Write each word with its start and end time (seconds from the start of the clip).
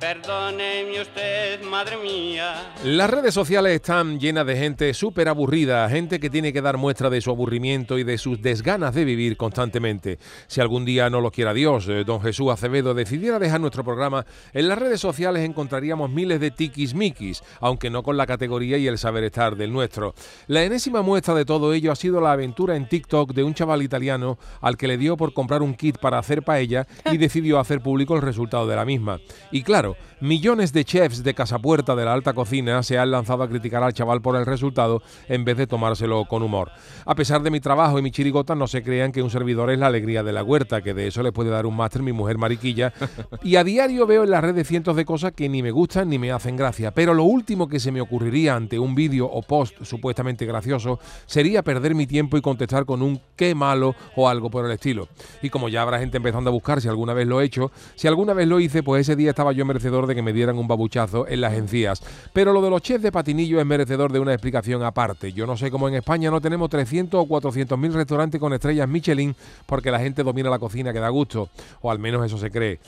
Perdóneme 0.00 1.00
usted, 1.00 1.60
madre 1.64 1.96
mía. 1.96 2.72
Las 2.84 3.10
redes 3.10 3.34
sociales 3.34 3.72
están 3.74 4.20
llenas 4.20 4.46
de 4.46 4.56
gente 4.56 4.94
súper 4.94 5.28
aburrida, 5.28 5.88
gente 5.88 6.20
que 6.20 6.30
tiene 6.30 6.52
que 6.52 6.62
dar 6.62 6.76
muestra 6.76 7.10
de 7.10 7.20
su 7.20 7.30
aburrimiento 7.30 7.98
y 7.98 8.04
de 8.04 8.16
sus 8.16 8.40
desganas 8.40 8.94
de 8.94 9.04
vivir 9.04 9.36
constantemente. 9.36 10.20
Si 10.46 10.60
algún 10.60 10.84
día 10.84 11.10
no 11.10 11.20
lo 11.20 11.32
quiera 11.32 11.52
Dios, 11.52 11.88
eh, 11.88 12.04
don 12.04 12.20
Jesús 12.20 12.52
Acevedo 12.52 12.94
decidiera 12.94 13.40
dejar 13.40 13.60
nuestro 13.60 13.82
programa, 13.82 14.24
en 14.52 14.68
las 14.68 14.78
redes 14.78 15.00
sociales 15.00 15.44
encontraríamos 15.44 16.10
miles 16.10 16.38
de 16.38 16.52
tiquismiquis, 16.52 17.42
aunque 17.60 17.90
no 17.90 18.04
con 18.04 18.16
la 18.16 18.26
categoría 18.26 18.78
y 18.78 18.86
el 18.86 18.98
saber 18.98 19.24
estar 19.24 19.56
del 19.56 19.72
nuestro. 19.72 20.14
La 20.46 20.62
enésima 20.62 21.02
muestra 21.02 21.34
de 21.34 21.44
todo 21.44 21.72
ello 21.72 21.90
ha 21.90 21.96
sido 21.96 22.20
la 22.20 22.30
aventura 22.30 22.76
en 22.76 22.88
TikTok 22.88 23.32
de 23.32 23.42
un 23.42 23.54
chaval 23.54 23.82
italiano 23.82 24.38
al 24.60 24.76
que 24.76 24.86
le 24.86 24.96
dio 24.96 25.16
por 25.16 25.32
comprar 25.32 25.62
un 25.62 25.74
kit 25.74 25.98
para 25.98 26.20
hacer 26.20 26.44
paella 26.44 26.86
y 27.10 27.16
decidió 27.18 27.58
hacer 27.58 27.80
público 27.80 28.14
el 28.14 28.22
resultado 28.22 28.68
de 28.68 28.76
la 28.76 28.84
misma. 28.84 29.18
Y 29.50 29.64
claro, 29.64 29.87
millones 30.20 30.72
de 30.72 30.84
chefs 30.84 31.22
de 31.22 31.34
casapuerta 31.34 31.94
de 31.94 32.04
la 32.04 32.12
alta 32.12 32.32
cocina 32.32 32.82
se 32.82 32.98
han 32.98 33.10
lanzado 33.10 33.42
a 33.42 33.48
criticar 33.48 33.82
al 33.82 33.92
chaval 33.92 34.20
por 34.20 34.36
el 34.36 34.46
resultado 34.46 35.02
en 35.28 35.44
vez 35.44 35.56
de 35.56 35.66
tomárselo 35.66 36.24
con 36.24 36.42
humor. 36.42 36.70
A 37.04 37.14
pesar 37.14 37.42
de 37.42 37.50
mi 37.50 37.60
trabajo 37.60 37.98
y 37.98 38.02
mi 38.02 38.10
chirigota, 38.10 38.54
no 38.54 38.66
se 38.66 38.82
crean 38.82 39.12
que 39.12 39.22
un 39.22 39.30
servidor 39.30 39.70
es 39.70 39.78
la 39.78 39.86
alegría 39.86 40.22
de 40.22 40.32
la 40.32 40.42
huerta, 40.42 40.82
que 40.82 40.94
de 40.94 41.06
eso 41.06 41.22
le 41.22 41.32
puede 41.32 41.50
dar 41.50 41.66
un 41.66 41.76
máster 41.76 42.02
mi 42.02 42.12
mujer 42.12 42.38
mariquilla. 42.38 42.92
Y 43.42 43.56
a 43.56 43.64
diario 43.64 44.06
veo 44.06 44.24
en 44.24 44.30
las 44.30 44.42
redes 44.42 44.66
cientos 44.66 44.96
de 44.96 45.04
cosas 45.04 45.32
que 45.32 45.48
ni 45.48 45.62
me 45.62 45.70
gustan 45.70 46.08
ni 46.08 46.18
me 46.18 46.32
hacen 46.32 46.56
gracia. 46.56 46.92
Pero 46.92 47.14
lo 47.14 47.24
último 47.24 47.68
que 47.68 47.80
se 47.80 47.92
me 47.92 48.00
ocurriría 48.00 48.54
ante 48.54 48.78
un 48.78 48.94
vídeo 48.94 49.26
o 49.26 49.42
post 49.42 49.82
supuestamente 49.82 50.46
gracioso 50.46 50.98
sería 51.26 51.62
perder 51.62 51.94
mi 51.94 52.06
tiempo 52.06 52.36
y 52.36 52.40
contestar 52.40 52.84
con 52.84 53.02
un 53.02 53.20
qué 53.36 53.54
malo 53.54 53.94
o 54.16 54.28
algo 54.28 54.50
por 54.50 54.64
el 54.64 54.72
estilo. 54.72 55.08
Y 55.42 55.50
como 55.50 55.68
ya 55.68 55.82
habrá 55.82 55.98
gente 55.98 56.16
empezando 56.16 56.50
a 56.50 56.52
buscar 56.52 56.80
si 56.80 56.88
alguna 56.88 57.14
vez 57.14 57.26
lo 57.26 57.40
he 57.40 57.44
hecho, 57.44 57.70
si 57.94 58.08
alguna 58.08 58.34
vez 58.34 58.48
lo 58.48 58.60
hice, 58.60 58.82
pues 58.82 59.02
ese 59.02 59.16
día 59.16 59.30
estaba 59.30 59.52
yo 59.52 59.64
merecedor 59.78 60.08
de 60.08 60.16
que 60.16 60.22
me 60.22 60.32
dieran 60.32 60.58
un 60.58 60.66
babuchazo 60.66 61.28
en 61.28 61.40
las 61.40 61.54
encías. 61.54 62.02
Pero 62.32 62.52
lo 62.52 62.60
de 62.60 62.68
los 62.68 62.82
chefs 62.82 63.00
de 63.00 63.12
patinillo 63.12 63.60
es 63.60 63.66
merecedor 63.66 64.10
de 64.10 64.18
una 64.18 64.32
explicación 64.32 64.82
aparte. 64.82 65.32
Yo 65.32 65.46
no 65.46 65.56
sé 65.56 65.70
cómo 65.70 65.86
en 65.86 65.94
España 65.94 66.32
no 66.32 66.40
tenemos 66.40 66.68
300 66.68 67.20
o 67.20 67.28
400 67.28 67.78
mil 67.78 67.94
restaurantes 67.94 68.40
con 68.40 68.52
estrellas 68.52 68.88
Michelin 68.88 69.36
porque 69.66 69.92
la 69.92 70.00
gente 70.00 70.24
domina 70.24 70.50
la 70.50 70.58
cocina 70.58 70.92
que 70.92 70.98
da 70.98 71.08
gusto, 71.10 71.48
o 71.80 71.92
al 71.92 72.00
menos 72.00 72.26
eso 72.26 72.38
se 72.38 72.50
cree. 72.50 72.80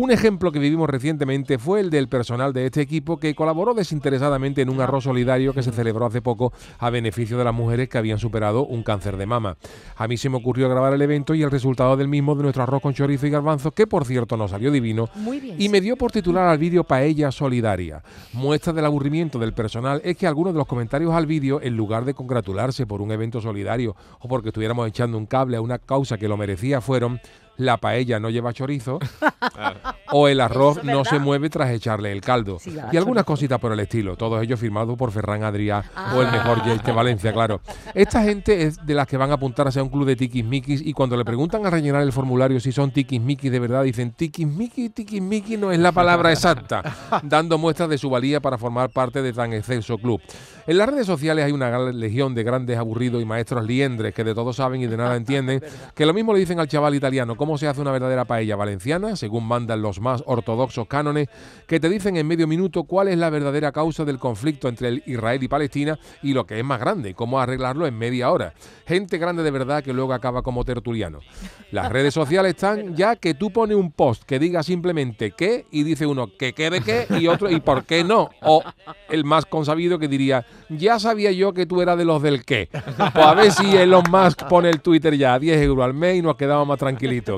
Un 0.00 0.12
ejemplo 0.12 0.52
que 0.52 0.60
vivimos 0.60 0.88
recientemente 0.88 1.58
fue 1.58 1.80
el 1.80 1.90
del 1.90 2.06
personal 2.06 2.52
de 2.52 2.66
este 2.66 2.80
equipo 2.80 3.18
que 3.18 3.34
colaboró 3.34 3.74
desinteresadamente 3.74 4.62
en 4.62 4.68
un 4.68 4.80
arroz 4.80 5.02
solidario 5.02 5.52
que 5.52 5.64
se 5.64 5.72
celebró 5.72 6.06
hace 6.06 6.22
poco 6.22 6.52
a 6.78 6.88
beneficio 6.88 7.36
de 7.36 7.42
las 7.42 7.52
mujeres 7.52 7.88
que 7.88 7.98
habían 7.98 8.20
superado 8.20 8.64
un 8.64 8.84
cáncer 8.84 9.16
de 9.16 9.26
mama. 9.26 9.56
A 9.96 10.06
mí 10.06 10.16
se 10.16 10.28
me 10.28 10.36
ocurrió 10.36 10.68
grabar 10.68 10.94
el 10.94 11.02
evento 11.02 11.34
y 11.34 11.42
el 11.42 11.50
resultado 11.50 11.96
del 11.96 12.06
mismo 12.06 12.36
de 12.36 12.44
nuestro 12.44 12.62
arroz 12.62 12.80
con 12.80 12.94
chorizo 12.94 13.26
y 13.26 13.30
garbanzo, 13.30 13.72
que 13.72 13.88
por 13.88 14.04
cierto 14.04 14.36
nos 14.36 14.52
salió 14.52 14.70
divino, 14.70 15.08
Muy 15.16 15.40
bien. 15.40 15.56
y 15.60 15.68
me 15.68 15.80
dio 15.80 15.96
por 15.96 16.12
titular 16.12 16.46
al 16.46 16.58
vídeo 16.58 16.84
Paella 16.84 17.32
Solidaria. 17.32 18.00
Muestra 18.34 18.72
del 18.72 18.84
aburrimiento 18.84 19.40
del 19.40 19.52
personal 19.52 20.00
es 20.04 20.16
que 20.16 20.28
algunos 20.28 20.52
de 20.54 20.58
los 20.58 20.68
comentarios 20.68 21.12
al 21.12 21.26
vídeo, 21.26 21.60
en 21.60 21.76
lugar 21.76 22.04
de 22.04 22.14
congratularse 22.14 22.86
por 22.86 23.02
un 23.02 23.10
evento 23.10 23.40
solidario 23.40 23.96
o 24.20 24.28
porque 24.28 24.50
estuviéramos 24.50 24.86
echando 24.86 25.18
un 25.18 25.26
cable 25.26 25.56
a 25.56 25.60
una 25.60 25.80
causa 25.80 26.18
que 26.18 26.28
lo 26.28 26.36
merecía, 26.36 26.80
fueron 26.80 27.20
la 27.58 27.76
paella 27.76 28.18
no 28.18 28.30
lleva 28.30 28.52
chorizo 28.52 28.98
o 30.12 30.28
el 30.28 30.40
arroz 30.40 30.78
es 30.78 30.84
no 30.84 31.04
se 31.04 31.18
mueve 31.18 31.50
tras 31.50 31.70
echarle 31.70 32.12
el 32.12 32.20
caldo. 32.20 32.58
Sí, 32.58 32.74
y 32.92 32.96
algunas 32.96 33.24
cositas 33.24 33.58
por 33.58 33.72
el 33.72 33.80
estilo, 33.80 34.16
todos 34.16 34.42
ellos 34.42 34.58
firmados 34.58 34.96
por 34.96 35.12
Ferran 35.12 35.42
Adrià 35.42 35.82
o 36.14 36.20
el 36.22 36.28
Ah. 36.28 36.32
mejor 36.32 36.64
Jake 36.64 36.82
de 36.84 36.92
Valencia, 36.92 37.32
claro. 37.32 37.60
Esta 37.94 38.22
gente 38.22 38.62
es 38.62 38.84
de 38.84 38.94
las 38.94 39.06
que 39.06 39.16
van 39.16 39.30
a 39.30 39.34
apuntarse 39.34 39.80
a 39.80 39.82
un 39.82 39.88
club 39.88 40.06
de 40.06 40.16
tiquismiquis 40.16 40.80
y 40.84 40.92
cuando 40.92 41.16
le 41.16 41.24
preguntan 41.24 41.64
a 41.66 41.70
rellenar 41.70 42.02
el 42.02 42.12
formulario 42.12 42.60
si 42.60 42.72
son 42.72 42.90
tiquismiquis 42.90 43.50
de 43.50 43.58
verdad, 43.58 43.82
dicen 43.84 44.12
tiquismiqui, 44.12 44.90
tiquismiqui 44.90 45.56
no 45.56 45.72
es 45.72 45.78
la 45.78 45.92
palabra 45.92 46.32
exacta, 46.32 46.82
dando 47.22 47.58
muestras 47.58 47.88
de 47.88 47.98
su 47.98 48.08
valía 48.10 48.40
para 48.40 48.56
formar 48.58 48.90
parte 48.90 49.20
de 49.22 49.32
tan 49.32 49.52
excelso 49.52 49.98
club. 49.98 50.20
En 50.66 50.78
las 50.78 50.88
redes 50.88 51.06
sociales 51.06 51.44
hay 51.44 51.52
una 51.52 51.68
gran 51.70 51.98
legión 51.98 52.34
de 52.34 52.42
grandes 52.44 52.78
aburridos 52.78 53.22
y 53.22 53.24
maestros 53.24 53.64
liendres 53.66 54.14
que 54.14 54.22
de 54.22 54.34
todo 54.34 54.52
saben 54.52 54.80
y 54.82 54.86
de 54.86 54.96
nada 54.96 55.16
entienden, 55.16 55.62
que 55.94 56.06
lo 56.06 56.14
mismo 56.14 56.32
le 56.32 56.38
dicen 56.40 56.60
al 56.60 56.68
chaval 56.68 56.94
italiano 56.94 57.36
cómo 57.48 57.56
se 57.56 57.66
hace 57.66 57.80
una 57.80 57.92
verdadera 57.92 58.26
paella 58.26 58.56
valenciana, 58.56 59.16
según 59.16 59.46
mandan 59.46 59.80
los 59.80 60.02
más 60.02 60.22
ortodoxos 60.26 60.86
cánones, 60.86 61.28
que 61.66 61.80
te 61.80 61.88
dicen 61.88 62.18
en 62.18 62.26
medio 62.26 62.46
minuto 62.46 62.84
cuál 62.84 63.08
es 63.08 63.16
la 63.16 63.30
verdadera 63.30 63.72
causa 63.72 64.04
del 64.04 64.18
conflicto 64.18 64.68
entre 64.68 64.88
el 64.88 65.02
Israel 65.06 65.42
y 65.42 65.48
Palestina 65.48 65.98
y 66.22 66.34
lo 66.34 66.44
que 66.44 66.58
es 66.58 66.64
más 66.66 66.78
grande, 66.78 67.14
cómo 67.14 67.40
arreglarlo 67.40 67.86
en 67.86 67.96
media 67.96 68.30
hora. 68.30 68.52
Gente 68.86 69.16
grande 69.16 69.42
de 69.42 69.50
verdad 69.50 69.82
que 69.82 69.94
luego 69.94 70.12
acaba 70.12 70.42
como 70.42 70.62
tertuliano. 70.62 71.20
Las 71.70 71.90
redes 71.90 72.12
sociales 72.12 72.50
están 72.50 72.94
ya 72.94 73.16
que 73.16 73.32
tú 73.32 73.50
pones 73.50 73.78
un 73.78 73.92
post 73.92 74.24
que 74.24 74.38
diga 74.38 74.62
simplemente 74.62 75.30
qué 75.30 75.64
y 75.70 75.84
dice 75.84 76.04
uno 76.04 76.28
que 76.38 76.52
qué 76.52 76.68
de 76.68 76.82
qué 76.82 77.06
y 77.18 77.28
otro 77.28 77.50
y 77.50 77.60
por 77.60 77.84
qué 77.84 78.04
no. 78.04 78.28
O 78.42 78.62
el 79.08 79.24
más 79.24 79.46
consabido 79.46 79.98
que 79.98 80.08
diría, 80.08 80.44
ya 80.68 80.98
sabía 80.98 81.32
yo 81.32 81.54
que 81.54 81.64
tú 81.64 81.80
eras 81.80 81.96
de 81.96 82.04
los 82.04 82.20
del 82.20 82.44
qué. 82.44 82.68
Pues 82.70 83.26
a 83.26 83.32
ver 83.32 83.52
si 83.52 83.74
Elon 83.74 84.04
Musk 84.10 84.44
pone 84.48 84.68
el 84.68 84.82
Twitter 84.82 85.16
ya 85.16 85.32
a 85.32 85.38
10 85.38 85.62
euros 85.62 85.86
al 85.86 85.94
mes 85.94 86.16
y 86.16 86.22
nos 86.22 86.36
quedamos 86.36 86.68
más 86.68 86.78
tranquilitos. 86.78 87.37